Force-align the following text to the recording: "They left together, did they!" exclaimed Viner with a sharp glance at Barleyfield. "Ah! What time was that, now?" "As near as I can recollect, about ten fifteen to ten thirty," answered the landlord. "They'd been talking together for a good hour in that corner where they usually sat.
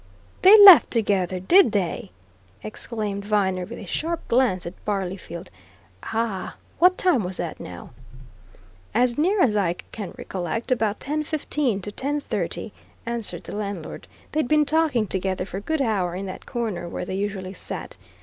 "They 0.41 0.59
left 0.63 0.89
together, 0.89 1.39
did 1.39 1.73
they!" 1.73 2.09
exclaimed 2.63 3.23
Viner 3.23 3.65
with 3.67 3.77
a 3.77 3.85
sharp 3.85 4.27
glance 4.27 4.65
at 4.65 4.83
Barleyfield. 4.83 5.51
"Ah! 6.01 6.55
What 6.79 6.97
time 6.97 7.23
was 7.23 7.37
that, 7.37 7.59
now?" 7.59 7.91
"As 8.95 9.15
near 9.15 9.39
as 9.43 9.55
I 9.55 9.73
can 9.91 10.15
recollect, 10.17 10.71
about 10.71 10.99
ten 10.99 11.21
fifteen 11.21 11.81
to 11.83 11.91
ten 11.91 12.19
thirty," 12.19 12.73
answered 13.05 13.43
the 13.43 13.55
landlord. 13.55 14.07
"They'd 14.31 14.47
been 14.47 14.65
talking 14.65 15.05
together 15.05 15.45
for 15.45 15.57
a 15.57 15.61
good 15.61 15.83
hour 15.83 16.15
in 16.15 16.25
that 16.25 16.47
corner 16.47 16.89
where 16.89 17.05
they 17.05 17.13
usually 17.13 17.53
sat. 17.53 17.95